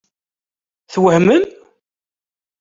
Twehmem? 0.93 1.43